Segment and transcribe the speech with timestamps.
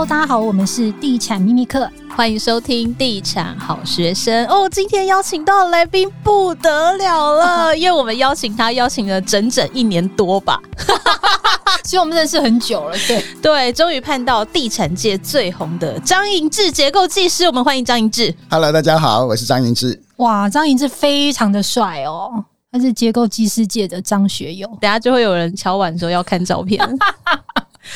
[0.00, 4.66] Hello，大家好，我们是地产秘密客，欢迎收听地产好学生哦。
[4.66, 10.58] 今天邀请到来宾不得了了， 因为我们邀请他邀请了整整一年多吧，
[11.84, 12.96] 其实我们认识很久了。
[13.06, 18.34] 对 对，终于盼到地产界最红的张银志结构技师，我们欢迎张银志。
[18.48, 20.02] Hello，大家好，我是张银志。
[20.16, 22.42] 哇，张银志非常的帅哦，
[22.72, 24.66] 他是结构技师界的张学友。
[24.80, 26.80] 等下就会有人敲碗说要看照片。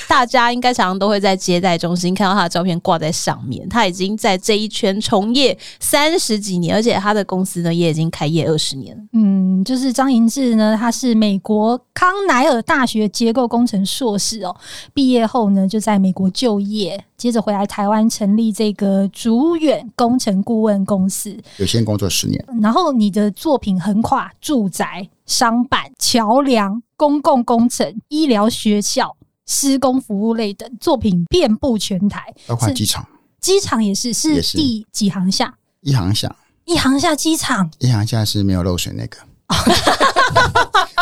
[0.09, 3.69] 大家应该常常都会在接待中心看到他的照片挂在上面。
[3.69, 9.09] 他已经在这一圈从业三十几年，而且他的公司呢也已经开业二十年。
[9.13, 14.55] 嗯，就是张银志呢，他是美国康奈尔大学结构工程硕士哦。
[14.93, 22.45] 毕业后呢，就在美国就业，接着回来台湾成立这个竹远工程顾问公司，有限工作十年。
[22.61, 29.17] 然后你的作品横跨住宅、商办、桥梁、公共工程、医疗、学校。
[29.47, 33.07] 施工服务类等作品遍布全台，包括机场，
[33.41, 35.55] 机场也是是第几航下？
[35.81, 39.19] 一航下，一航下机场，一航下是没有漏水那个。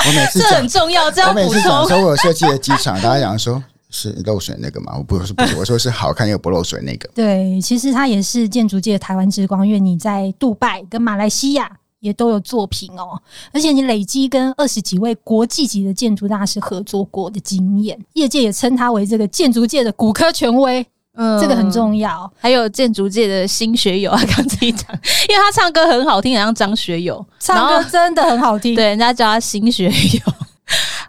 [0.04, 1.04] 我每次这很重要。
[1.04, 4.96] 我每次讲说我有设计的机场，大家讲说是漏水那个嘛？
[4.98, 7.08] 我不是不是，我说是好看又不漏水那个。
[7.14, 11.70] 对，其实它也是建筑界的台湾之光，因为你在杜拜跟马来西亚。
[12.02, 13.16] 也都有作品哦，
[13.52, 22.30] 而且你累积跟二十几位国际级的建筑大师合作过的经验，业界也称他为这个建筑界的骨科权威，嗯，这个很重要。
[22.36, 24.84] 还有建筑界的新学友啊，刚自己讲，
[25.30, 30.32] 因为他唱歌很好听，很像张学友，唱歌真的很好听，对，人家叫他新学友。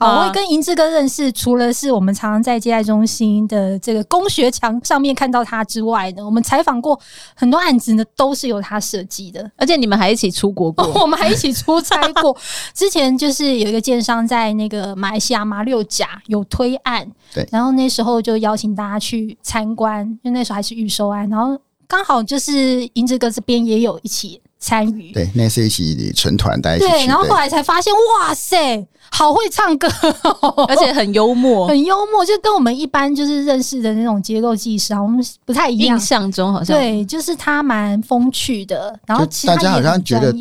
[0.03, 6.99] 好，我会跟银志哥认识，除了是我们常常在接待中心的这个工学墙上面看到他之外呢，我们采访过
[7.35, 12.35] 很多案子呢，都是由他设计的，而且你们还一起出国过， 我们还一起出差过。
[12.75, 21.57] 之前就是有一个建商在那个马来西亚马六甲有推案，对，然后那时候就邀请大家去参观，因为那时候还是预售案，然后
[21.88, 24.41] 刚好就是银志哥这边也有一起。
[24.64, 26.88] 参与对，那是一起成团在一起。
[26.88, 29.90] 对，然后后来才发现，哇塞，好会唱歌，
[30.69, 35.97] 而且很幽默， 很幽默，就跟我们一般就是认识的那种结构技师啊，我们不太一样。
[35.97, 40.34] 印象中好像对，就是他蛮风趣的，然后其他大家好像觉得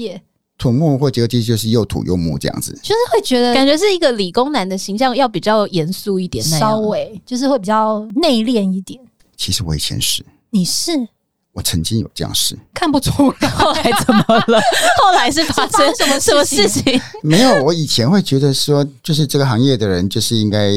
[0.57, 9.01] 土木或结构技师就是又土又木这样子，就是会觉得感觉是一个理工男的形象，要比较严肃一点，稍微就是会比较内敛一点。
[9.37, 11.09] 其实我以前是，你是。
[11.53, 14.61] 我曾经有这样试，看不出来，后来怎么了？
[15.01, 17.01] 后来是发生什么什么事情？
[17.23, 20.71] 没有，我以前会觉得说，就是这个行业的人就是应该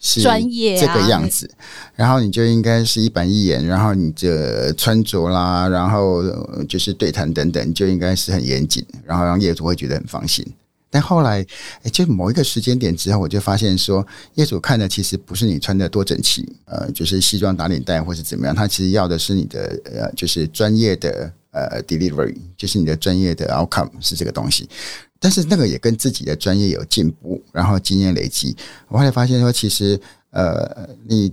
[0.00, 1.50] 是专业这个样子，
[1.94, 6.22] 然后你就应该是一板一眼，然后你的穿着啦，然后
[6.66, 10.44] 就是对谈等等，就应该是很严谨，然后让业主会觉得很放心。
[10.92, 11.42] 但后来，
[11.90, 24.68] 就某一个时间点之后，我就发现说，业主看的其实不是你穿的多整齐，呃，就是西装打领带或是怎么样，他其实要的是你的呃，就是专业的呃 delivery，就是你的专业的 outcome 是这个东西。
[25.18, 28.54] 但是那个也跟自己的专业有进步，然后经验累积，
[28.88, 29.98] 我后来发现说，其实
[30.28, 31.32] 呃，你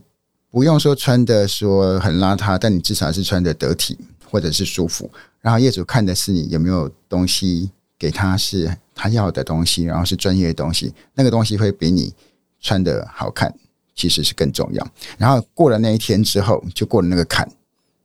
[0.49, 7.69] 不用说穿的说很邋遢，但你至少是穿的得体或者是舒服，然后业主看的是你有没有东西。
[7.99, 12.13] 给他是他要的东西，然后是专业的东西，那个东西会比你
[12.61, 13.53] 穿的好看，
[13.93, 14.87] 其实是更重要。
[15.17, 17.47] 然后过了那一天之后，就过了那个坎，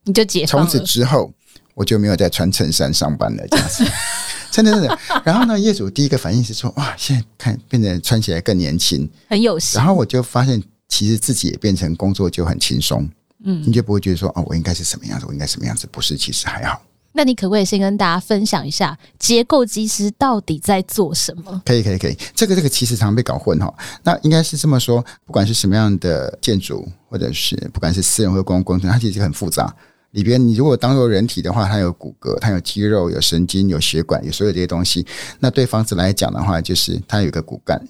[0.03, 0.45] 你就解。
[0.45, 1.31] 从此之后，
[1.73, 3.85] 我就没有再穿衬衫上班了，这样子，
[4.51, 4.97] 真的是。
[5.23, 13.09] 然后呢，业主第一个反应是说：“哇，现在看变得穿起来更年轻，很有型。”然后我就发现，其实自己也变成工作就很轻松，
[13.43, 15.25] 嗯，你就不会觉得说：“哦，我应该是什么样子？
[15.27, 16.81] 我应该什么样子？”不是，其实还好。
[17.17, 21.61] 那你可不可以先跟大家分享一下结构技师到底在做什么？
[21.65, 22.17] 可以，可以，可以。
[22.35, 23.73] 这个，这个其实常常被搞混哈。
[24.03, 29.73] 那应该是这么说：不管是什么样的建筑，或者是不管是私人或公共工程，它其实很复杂。
[30.11, 35.05] 里边你如果当做人体的话，它有骨骼，它有肌肉，有神经，有血管，有所有这些东西。
[35.39, 37.81] 那对房子来讲的话，就是它有一个骨干，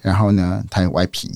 [0.00, 1.28] 然后呢，它有外皮，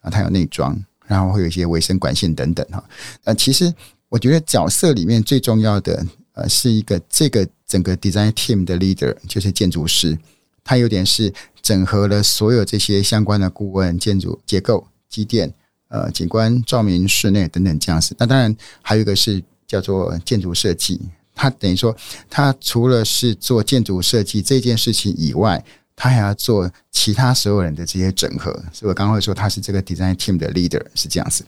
[0.00, 2.82] 然后它有内装，然后会有一些卫生管线等等哈。
[3.22, 3.72] 呃，其实
[4.08, 6.04] 我觉得角色里面最重要的。
[6.40, 10.18] 呃，是一个这个整个 design team 的 leader，就是建筑师，
[10.64, 15.52] 他有点是整合了所有这些相关的顾问、建筑结构、机电、
[15.88, 18.16] 呃景观、照明、室内等等这样子。
[18.18, 20.98] 那当然还有一个是叫做建筑设计，
[21.34, 21.94] 他等于说
[22.30, 25.62] 他除了是做建筑设计这件事情以外，
[25.94, 28.50] 他还要做其他所有人的这些整合。
[28.72, 31.44] 所以我刚刚会说他是这个 design team 的 leader 是这样子。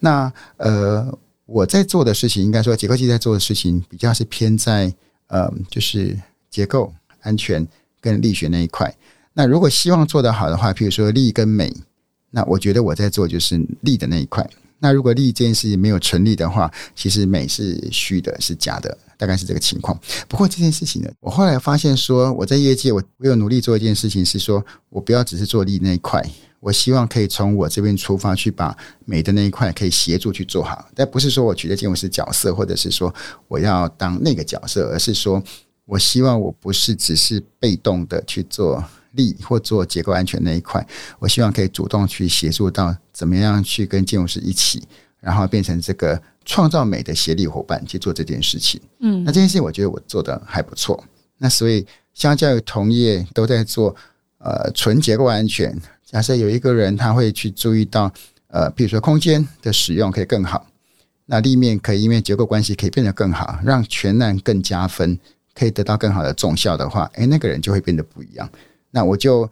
[0.00, 1.16] 那呃。
[1.46, 4.92] 我在做的事情，应该说结构技在做的事情比较是偏在
[5.26, 6.18] 呃，就是
[6.50, 7.66] 结构安全
[8.00, 8.94] 跟力学那一块。
[9.34, 11.74] 那如果希望做得好的话，譬如说力跟美，
[12.30, 14.48] 那我觉得我在做就是力的那一块。
[14.78, 19.98] 那如果力这件事情没有成立的话，其实美是虚的，是假的，大概是这个情况。
[20.28, 26.20] 不过这件事情呢，我后来发现说，我在业界我我有努力做一件事情，是说我不要只是做力那一块。
[26.62, 33.12] 我希望可以从我这边出发，去把美的那一块可以协助去做好，但不是说我取得建筑师角色，或者是说
[33.48, 35.42] 我要当那个角色，而是说
[35.86, 38.82] 我希望我不是只是被动的去做
[39.14, 40.86] 力或做结构安全那一块，
[41.18, 44.84] 我希望可以主动去协助到怎么样去跟建筑师一起，
[45.18, 48.80] 然后变成这个创造美的协力伙伴去做这件事情。
[49.00, 51.02] 嗯，那这件事情我觉得我做得还不错。
[51.38, 53.94] 那所以相较于同业都在做
[54.42, 55.76] 呃纯结构安全。
[56.04, 58.12] 假设有一个人他会去注意到，
[58.48, 60.66] 呃，比如说空间的使用可以更好，
[61.24, 65.18] 那立面可以因为结构关系可以变得更好，让全案更加分，
[65.54, 68.46] 可以得到更好的综效的话，诶，那个人就会变得不一样。
[68.90, 69.50] 那我就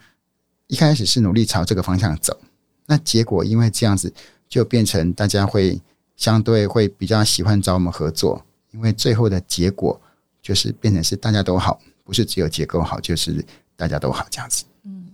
[0.66, 2.38] 一开始是努力朝这个方向走，
[2.84, 4.12] 那结果因为这样子，
[4.48, 5.80] 就变成大家会
[6.16, 9.98] 相对会比较喜欢找我们合作，因为最后的结果
[10.42, 13.42] 就是变成是大家都好，不是只有结构好，就是
[13.76, 14.64] 大家都好这样子。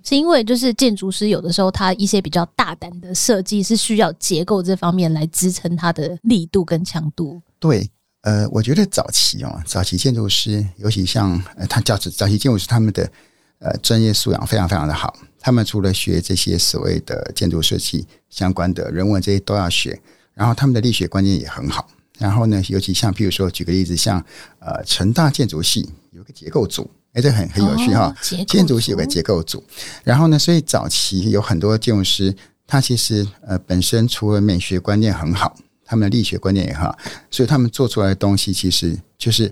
[0.07, 7.43] 是因为就是建筑师有的时候他一些比较大胆的设计是需要结构这方面来支撑它的力度跟强度。
[7.59, 13.11] 对，呃，我觉得早期哦，早期建筑师，尤其像呃，他叫早期建筑师，他们的
[13.59, 15.13] 呃专业素养非常非常的好。
[15.41, 20.01] 他们除了学这些所谓的建筑设计相关的人文这些都要学，
[20.35, 21.89] 然后他们的力学观念也很好。
[22.17, 24.25] 然后呢，尤其像譬如说举个例子，像
[24.61, 26.89] 呃成大建筑系有一个结构组。
[27.17, 28.15] 哎，这很很有趣哈！
[28.47, 29.65] 建筑系有个结构组，
[30.05, 32.37] 然后呢，所以早期有很多建筑师，
[32.67, 36.95] 他其实呃本身除了美学观念很好，他们的力学观念也好，
[37.31, 39.51] 所以他们做出来的东西其实就是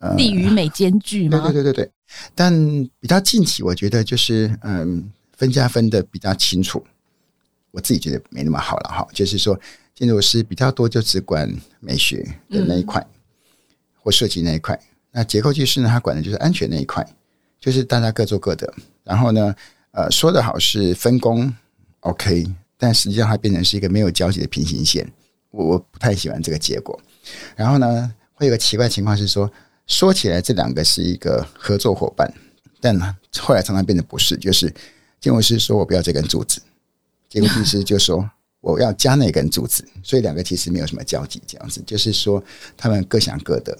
[0.00, 1.38] 呃力与美兼具嘛。
[1.38, 1.92] 对对对对对。
[2.34, 2.52] 但
[2.98, 6.84] 比较近期，我觉得就是嗯分家分的比较清楚，
[7.70, 9.06] 我自己觉得没那么好了哈。
[9.12, 9.56] 就是说，
[9.94, 11.48] 建筑师比较多就只管
[11.78, 13.14] 美学的那一块，嗯、
[14.02, 14.76] 或设计那一块。
[15.10, 15.88] 那结构技师呢？
[15.88, 17.06] 他管的就是安全那一块，
[17.58, 18.72] 就是大家各做各的。
[19.04, 19.54] 然后呢，
[19.92, 21.52] 呃，说得好是分工
[22.00, 22.46] OK，
[22.76, 25.10] 但实际上它变成是一个没有交集的平行线。
[25.50, 27.00] 我我不太喜欢这个结果。
[27.56, 29.50] 然后呢，会有个奇怪情况是说，
[29.86, 32.32] 说起来这两个是一个合作伙伴，
[32.80, 34.36] 但呢，后来常常变得不是。
[34.36, 34.72] 就是
[35.18, 36.60] 建筑师说我不要这根柱子，
[37.30, 41.42] 结构技师就说我要加那根柱子，所以两个其实没有什么交集。
[41.46, 42.44] 这样子就是说，
[42.76, 43.76] 他们各想各的。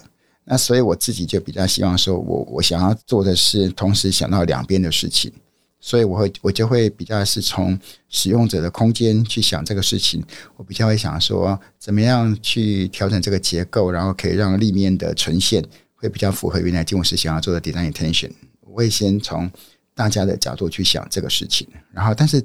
[0.51, 5.31] 那所以我自己就比较希望说，我我想要做的是同时想到两边的事情，
[5.79, 10.23] 所以我会我就会比较是从使用者的空间去想这个事情，
[10.57, 15.63] 我比较会想说，怎么样去调整这个结构，然后可以让立面的呈现
[15.93, 18.31] 会比较符合原来建筑师想要做的 design intention。
[18.61, 19.47] 我会先从
[19.93, 22.43] 大家的角度去想这个事情，然后但是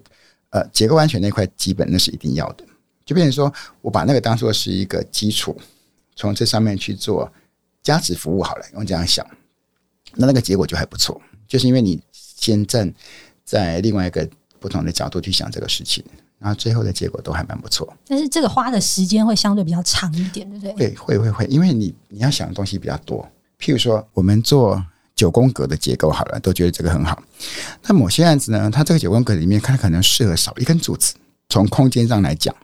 [0.51, 2.67] 呃结构安全那块基本那是一定要的，
[3.07, 5.57] 就变成说我把那个当做是一个基础，
[6.15, 7.33] 从这上面去做。
[7.85, 9.25] 加值服务好了，用这样想，
[10.15, 12.93] 那那个结果就还不错，就是因为你先站
[13.45, 14.29] 在另外一个
[14.59, 16.03] 不同的角度去想这个事情，
[16.39, 17.95] 然后最后的结果都还蛮不错。
[18.09, 20.95] 但是这个花的时间会相对比较长一点，对不对？
[20.97, 23.29] 会会会会，因为你你要想的东西比较多。
[23.61, 24.83] 譬如说，我们做
[25.15, 27.23] 九宫格的结构好了，都觉得这个很好。
[27.83, 31.15] 那某些案子呢，它这个九宫格里面，它可能适合少一根柱子。
[31.51, 32.55] 从空间上来讲，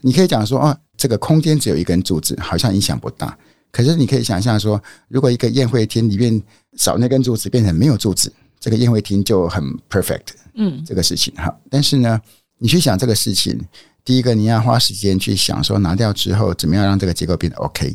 [0.00, 3.36] 你可以讲说，哦，这个空间只有一根柱子，好像影响不大。
[3.74, 6.40] 可是你可以想象说，如果一个宴会厅里面
[6.76, 10.28] 少那根柱子，变成没有柱子，这个宴会厅就很 perfect。
[10.54, 11.52] 嗯，这个事情哈。
[11.68, 12.20] 但是呢，
[12.58, 13.60] 你去想这个事情，
[14.04, 17.92] 第一个你要花时间去想说拿掉之后怎么样让这个结构变得 OK，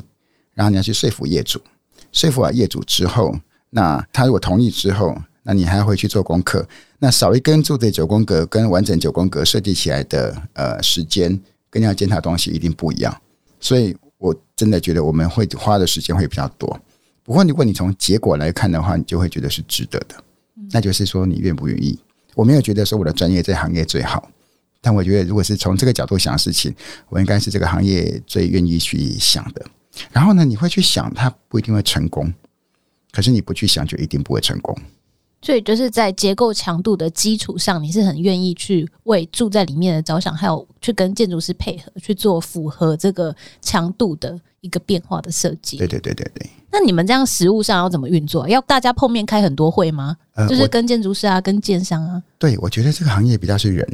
[0.54, 1.62] 然后你要去说服业主，
[2.12, 3.34] 说服完业主之后，
[3.70, 6.68] 那他如果同意之后，那你还要回去做功课。
[7.00, 13.22] 那少一根柱子的九宫格跟完整九宫格设计起来的呃时间跟要检查东西一定不一样，
[13.62, 13.96] 所以。
[14.60, 16.78] 我真的觉得我们会花的时间会比较多，
[17.24, 20.22] 不过如果你从结果来看的话，你就会觉得是值得的。
[20.72, 21.98] 那就是说你愿不愿意？
[22.36, 24.30] 我没有觉得说我的专业在行业最好，
[24.82, 26.76] 但我觉得如果是从这个角度想事情，
[27.08, 29.66] 我应该是这个行业最愿意去想的。
[30.12, 32.34] 然后呢，你会去想它不一定会成功，
[33.14, 34.78] 可是你不去想就一定不会成功。
[35.42, 45.78] 所以就是在结构强度的基础上，你是很愿意去为住在里面的着想，还有去跟建筑师配合去做符合这个强度的一个变化的设计。
[45.78, 46.50] 对对对对对。
[46.72, 48.48] 那你们这样实物上要怎么运作？
[48.48, 50.18] 要大家碰面开很多会吗？
[50.34, 52.22] 呃，就是跟建筑师啊，跟建商啊。
[52.38, 53.88] 对，我觉得这个行业比较是人。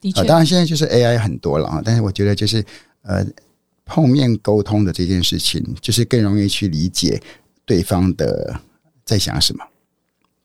[0.00, 2.64] 的确，呃，当然现在就是 AI 很多了啊，但是我觉得就是
[3.02, 3.24] 呃
[3.84, 7.22] 碰面沟通的这件事情，就是更容易去理解
[7.64, 8.58] 对方的
[9.04, 9.62] 在想什么。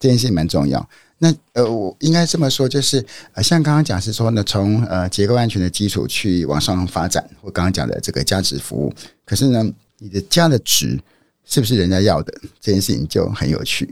[0.01, 0.89] 这件事情蛮重要。
[1.19, 8.91] 那呃，我应该这么说，就是呃，像刚刚讲是说呢，从呃结构安全的基础去往上发展，我刚刚讲的这个价值服务，
[9.23, 9.63] 可是呢，
[9.99, 10.99] 你的加的值
[11.45, 13.85] 是不是人家要的这件事情就很有趣。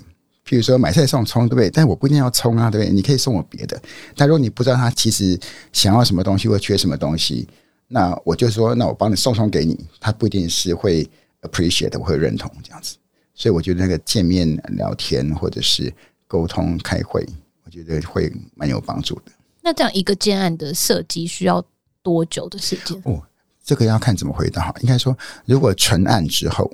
[0.43, 1.69] 譬如说买菜送葱，对不对？
[1.69, 2.91] 但我不一定要葱啊，对不对？
[2.91, 3.79] 你可以送我别的。
[4.15, 5.39] 但如果你不知道他其实
[5.71, 7.47] 想要什么东西或缺什么东西，
[7.89, 11.07] 那我就说，那我帮你送葱给你，他不一定是会
[11.43, 12.95] appreciate 会认同这样子。
[13.39, 15.91] 所以我觉得那个见面聊天或者是。
[16.31, 17.27] 沟通开会，
[17.65, 19.31] 我觉得会蛮有帮助的。
[19.63, 21.59] 那这样一个建案的设计需要
[22.03, 22.95] 多久的时间？
[23.03, 23.19] 哦，
[23.63, 24.75] 这个要看怎么回答哈。
[24.81, 26.71] 应该说，如果存案之后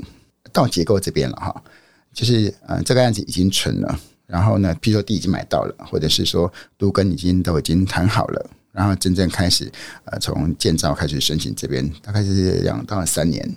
[0.51, 1.63] 到结构这边了哈，
[2.12, 9.72] 就是呃这个案子已经存了，然后呢，譬如说地已经买到了，或者是说都跟已经都已经谈好了，然后真正开始
[10.03, 13.50] 呃从建造开始申请这边，大概是两到三年，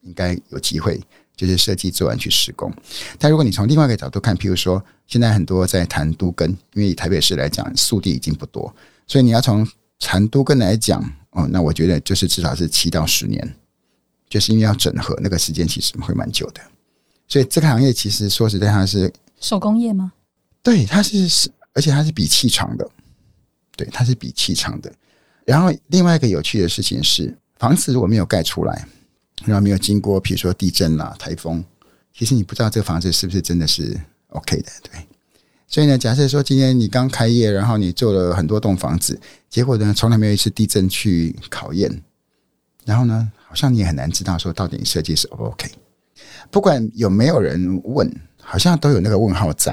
[0.00, 1.00] 应该有机会。
[1.38, 2.68] 就是设计做完去施工，
[3.16, 8.74] 但如果你从另外一个角度看，譬如说现在很多在谈都跟，因为台北市来讲，速地已经不多，
[9.06, 9.64] 所以你要从
[10.00, 13.54] 谈都跟来讲，哦，那我觉得就是至少是七到十年，
[14.28, 16.60] 就是因为要整合，那个时间其实会蛮久的。
[17.28, 20.12] 所以这个行业其实说实在，它是手工业吗？
[20.60, 22.90] 对，它是是，而且它是比气长的，
[23.76, 24.92] 对，它是比气长的。
[25.44, 28.88] 然后另外一个有趣的事情是，房子如果没有盖出来。
[29.44, 31.64] 然后没有经过，比如说地震啦、台风，
[32.12, 35.00] 其实你不知道这个房子是不是真的是 OK 的，对。
[35.66, 42.02] 所以呢，假设说今天你刚开业，然后你做了很多栋房子，结果呢，从来没有一次地震去考验，
[42.84, 45.70] 然后呢，好像你也很难知道说到底你设计是不 OK。
[46.50, 48.10] 不管有没有人问，
[48.42, 49.72] 好像都有那个问号在，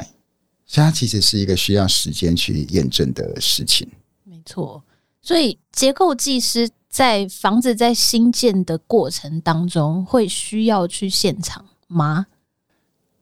[0.66, 3.88] 所以它其实是一个需要时间去验证的事情。
[4.24, 4.84] 没错，
[5.22, 6.70] 所以结构技师。
[6.96, 12.28] 在房子在新建的过程当中，会需要去现场吗？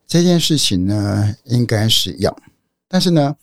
[0.06, 2.36] 这件事情呢，应该是要。
[2.86, 3.34] 但是呢，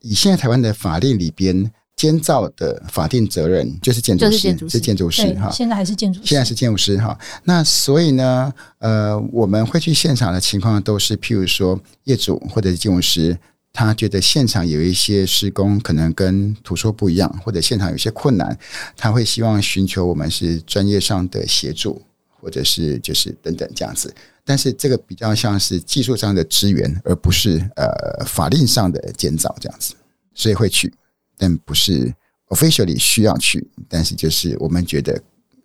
[0.00, 5.50] 以现在台湾的法令里边，监造的法定责任就是建筑师，是建筑师哈。
[5.50, 7.18] 现在还是建筑师，现在是建筑师哈。
[7.44, 13.34] 那所以呢，呃，我们会去现场的情况都是，譬如说业主或者是建筑师。
[13.74, 18.56] 他觉得现场有一些施工可能跟图说不一样，或者现场有些困难，
[18.96, 22.00] 他会希望寻求我们是专业上的协助，
[22.40, 24.14] 或者是就是等等这样子。
[24.44, 29.94] 但是这个比较像是技术上的支援，而不是呃法令上的建造这样子。
[30.34, 30.94] 所以会去，
[31.36, 32.14] 但不是
[32.50, 35.20] officially 需要去，但是就是我们觉得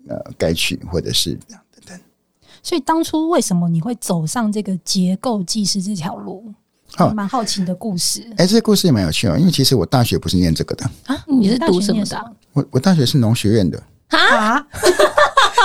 [0.07, 1.99] 呃该去，或者是等等。
[2.63, 6.51] 所以当初为什么你会走上这个结构技师这条路？
[7.15, 9.37] 蛮好奇的故事，哎、欸，这个故事也蛮有趣哦。
[9.37, 12.31] 因为其实我大学不是念这个的啊，你是读什么的？
[12.53, 14.59] 我我大学是农学院的啊，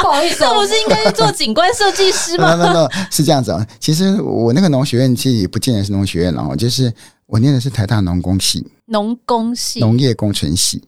[0.02, 3.66] 不好意思，我不是应该是做景观设计师吗？no, no, no, no, 是这样子啊。
[3.80, 6.92] 其实我那个农学院其实也不见得是农学院哦，就是
[7.26, 10.82] 我念的是台大农工系，农工系，农业工程系。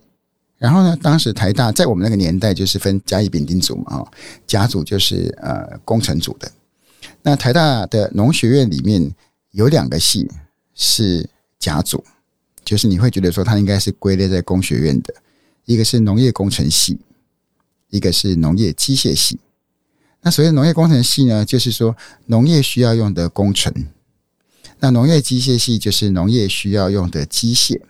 [0.59, 4.09] 然后呢，当时台大在我们那个年代就是分甲乙丙丁组嘛，哦，
[4.47, 6.51] 甲组就是呃工程组的。
[7.23, 9.11] 那台大的农学院里面。
[9.57, 10.29] 有两个系
[10.75, 12.05] 是甲组，
[12.63, 15.15] 就是你会觉得说它应该是归类在工学院的，
[15.65, 16.99] 一个是农业工程系，
[17.89, 19.39] 一个是农业机械系。
[20.21, 21.97] 那所谓农业工程系呢，就是说
[22.27, 23.73] 农业需要用的工程；
[24.81, 27.81] 那农业机械系就是农业需要用的机械。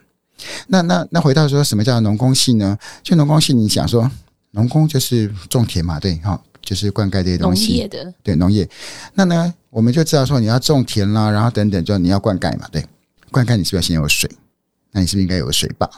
[0.69, 2.79] 那那那回到说什么叫农工系呢？
[3.03, 4.09] 就农工系，你想说
[4.53, 6.41] 农工就是种田嘛，对哈。
[6.67, 8.69] 就是灌溉这些东西，农业的对农业。
[9.15, 12.85] 那呢，我们就知道说你要种田啦，然后等等，就你要灌溉嘛，对，
[13.31, 14.29] 灌溉你是不是要先有水？
[14.91, 15.89] 那你是不是应该有个水坝？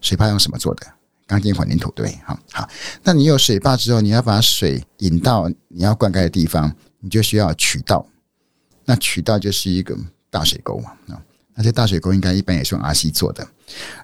[0.00, 0.86] 水坝用什么做的？
[1.28, 2.68] 钢筋混凝土，对，好，好。
[3.04, 8.04] 那你有水坝之后，你要把水引到你要灌溉的地方，你就需要渠道。
[8.84, 9.96] 那渠道就是一个
[10.28, 10.92] 大水沟嘛，
[11.54, 13.46] 那些大水沟应该一般也是用 RC 做的，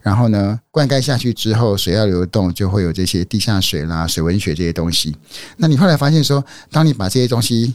[0.03, 5.17] 然后呢，灌溉下去之后，水要流动，就会有这些地下水啦、水文学这些东西。
[5.57, 7.75] 那你后来发现说，当你把这些东西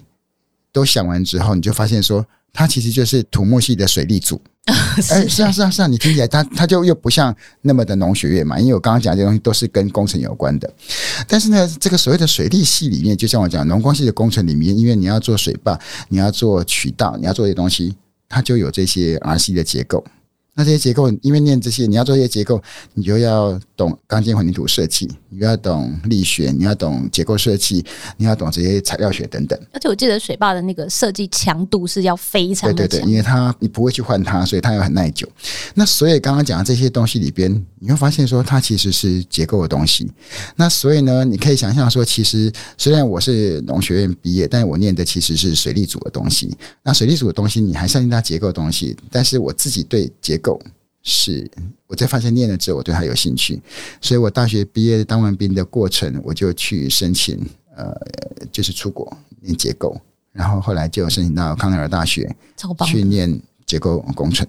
[0.72, 4.40] 都想完之后，你就发现说，它其实就是土木系的水利组。
[4.66, 10.74] 哎，是啊，是啊，是啊，你听起来它它就又不像那么的农学院嘛，因为我刚刚讲这些东西都是跟工程有关的。
[11.28, 15.78] 但是呢，这个所谓的水利系里面，就像我讲农工系的工程里面，因为你要做水坝，
[16.08, 17.96] 你要做渠道，你要做这些东西。
[18.34, 20.04] 它就有这些 RC 的结构。
[20.56, 22.62] 那这些结构，因为念这些，你要做这些结构，
[22.94, 27.84] 你就要懂钢筋混凝土设计，你要懂力学，你要懂结构设计，
[28.18, 29.60] 你要懂这些材料学等等。
[29.74, 35.28] 而且我记得水坝的那个设计强度是要非常的，对对对，因为它你不会去换它，所以它又很耐久。
[35.74, 40.12] 那所以刚刚讲的这些东西里边，你会发现说它其实是结构的东西。
[40.56, 46.56] 那所以呢，你可以想象说，其实虽然我是农学院毕业，但是我念的其实是水利组的东西。
[46.84, 50.62] 那水利组的东西，你还是要念它结构的东西，但是我自己对结构
[51.02, 51.50] 是
[51.88, 53.60] 我在发现念了之后，我对它有兴趣，
[54.00, 57.40] 所以我大学毕业当完兵的过程，我就去申请，
[57.76, 57.92] 呃，
[58.52, 60.00] 就是出国念结构，
[60.32, 62.36] 然后后来就申请到康奈尔大学
[62.86, 64.46] 去念结构工程。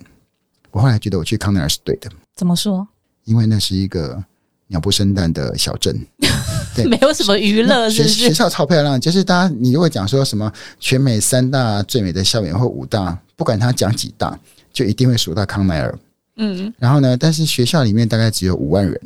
[0.71, 2.87] 我后来觉得我去康奈尔是对的，怎么说？
[3.25, 4.23] 因为那是一个
[4.67, 5.99] 鸟不生蛋的小镇，
[6.75, 8.15] 对，没有什么娱乐，是不是？
[8.15, 14.39] 学校超漂亮，就是大家你如果讲说什么全美三大最美的校园或五大，不管他讲几大，
[14.73, 15.99] 就一定会数到康奈尔。
[16.37, 17.17] 嗯，然后呢？
[17.17, 19.01] 但是学校里面大概只有五万人，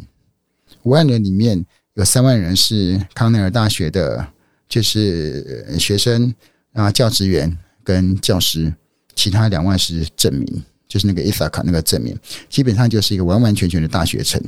[0.82, 1.62] 五万人里面
[1.94, 4.26] 有三万人是康奈尔大学的，
[4.68, 6.34] 就是学生
[6.72, 7.54] 啊、教职员
[7.84, 8.72] 跟教师，
[9.14, 12.18] 其他两万是证明，就是那个伊萨卡那个证明，
[12.48, 14.42] 基本上就是一个完完全全的大学城，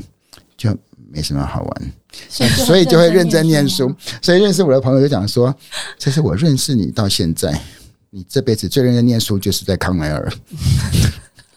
[0.57, 0.75] 就
[1.13, 1.93] 没什么好玩，
[2.31, 3.95] 所以就会认真念书。
[4.23, 5.55] 所以认识我的朋友就讲说，
[5.99, 7.61] 这是我认识你到现在，
[8.11, 10.33] 你这辈子最认真念书就是在康奈尔。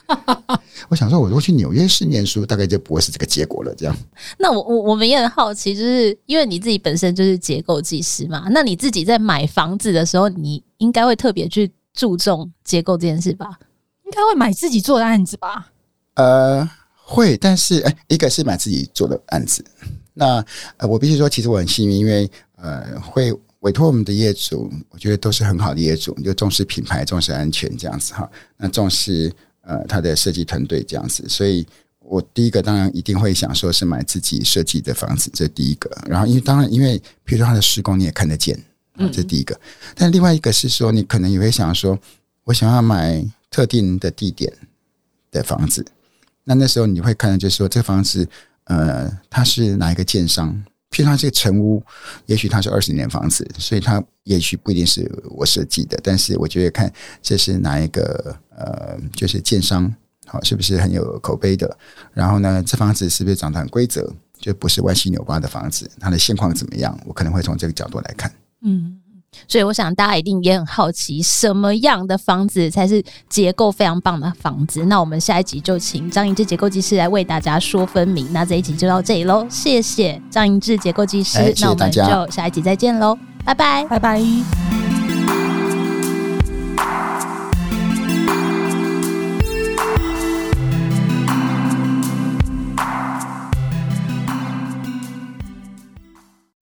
[0.89, 3.74] 我想说，我如果去纽约市念书，大概就不会是这个结果了。
[3.75, 3.95] 这样，
[4.38, 13.57] 那我我我们也很好奇，就是因为你自己本身就是结构技师嘛，那你自己在买房子的时候，你应该会特别去注重结构这件事吧？
[14.05, 15.72] 应该会买自己做的案子吧？
[16.15, 19.65] 呃，会，但是哎，一个是买自己做的案子。
[20.13, 20.45] 那
[20.77, 23.33] 呃，我必须说，其实我很幸运，因为呃，会
[23.63, 28.29] 委托我们的业主，我觉得都是很好的业主，就重视品牌、重视安全这样子哈。
[28.55, 29.29] 那重视。
[29.65, 31.65] 呃，他的设计团队这样子，所以
[32.00, 35.89] 我第一个当然一定会想说是买自己设计的房子，这是第一个。
[36.05, 38.62] 然后，因为当然，因为比如说他的施工你也看得见，
[38.98, 39.58] 这是第一个。
[39.96, 41.98] 但另外一个是说，你可能也会想说，
[42.43, 44.51] 我想要买特定的地点
[45.32, 45.86] 的房子，
[46.43, 48.27] 那那时候你会看的就是说，这房子
[48.65, 50.62] 呃，它是哪一个建商？
[50.93, 51.83] 譬如它这个成屋，
[52.27, 56.89] 也许它是二十年房子，所以它也许不一定是我设计的，但是我觉得看
[57.21, 58.38] 这是哪一个。
[58.55, 59.91] 呃，就是建商
[60.27, 61.75] 好，是不是很有口碑的？
[62.13, 65.89] 然后呢，这房子是不是长得很规则，就不是歪七扭八的房子？
[66.00, 66.95] 它的现况怎么样？
[67.07, 68.31] 我可能会从这个角度来看。
[68.62, 69.01] 嗯，
[69.47, 74.85] 所以我想大家一定也很好奇，什么样的房子才是结构非常棒的房子？
[74.85, 78.31] 那我们下一集就请张英志结构技师来为大家说分明。
[78.33, 81.53] 那这一集就到这里喽，谢谢张英志结构技师。
[81.61, 84.73] 那我们就下一集再见喽，拜拜，拜拜。